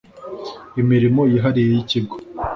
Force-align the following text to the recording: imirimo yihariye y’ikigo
imirimo 0.81 1.21
yihariye 1.31 1.69
y’ikigo 1.73 2.15